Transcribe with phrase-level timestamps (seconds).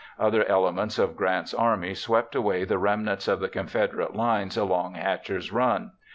[0.17, 5.51] Other elements of Grant's army swept away the remnants of the Confederate lines along Hatcher's
[5.51, 5.91] Run.